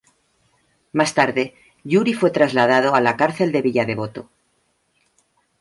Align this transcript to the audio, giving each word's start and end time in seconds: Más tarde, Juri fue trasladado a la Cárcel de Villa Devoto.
Más 0.93 1.13
tarde, 1.13 1.53
Juri 1.85 2.15
fue 2.15 2.31
trasladado 2.31 2.95
a 2.95 3.01
la 3.01 3.15
Cárcel 3.17 3.51
de 3.51 3.61
Villa 3.61 3.85
Devoto. 3.85 4.31